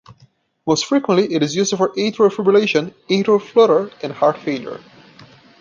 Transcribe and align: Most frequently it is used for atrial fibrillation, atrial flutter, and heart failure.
Most 0.65 0.85
frequently 0.87 1.35
it 1.35 1.43
is 1.43 1.55
used 1.55 1.77
for 1.77 1.89
atrial 1.89 2.31
fibrillation, 2.31 2.91
atrial 3.07 3.39
flutter, 3.39 3.91
and 4.01 4.11
heart 4.11 4.39
failure. 4.39 4.79